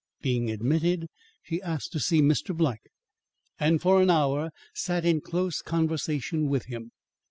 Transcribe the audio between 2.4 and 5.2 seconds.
Black, and for an hour sat